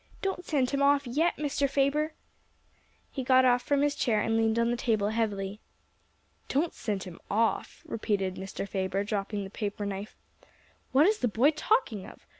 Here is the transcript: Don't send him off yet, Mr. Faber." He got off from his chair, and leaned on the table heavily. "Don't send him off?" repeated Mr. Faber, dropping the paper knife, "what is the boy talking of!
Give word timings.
Don't 0.23 0.43
send 0.43 0.71
him 0.71 0.81
off 0.81 1.05
yet, 1.05 1.37
Mr. 1.37 1.69
Faber." 1.69 2.15
He 3.11 3.23
got 3.23 3.45
off 3.45 3.61
from 3.61 3.83
his 3.83 3.93
chair, 3.93 4.19
and 4.19 4.35
leaned 4.35 4.57
on 4.57 4.71
the 4.71 4.75
table 4.75 5.09
heavily. 5.09 5.59
"Don't 6.47 6.73
send 6.73 7.03
him 7.03 7.19
off?" 7.29 7.83
repeated 7.85 8.33
Mr. 8.33 8.67
Faber, 8.67 9.03
dropping 9.03 9.43
the 9.43 9.51
paper 9.51 9.85
knife, 9.85 10.17
"what 10.91 11.05
is 11.05 11.19
the 11.19 11.27
boy 11.27 11.51
talking 11.51 12.07
of! 12.07 12.25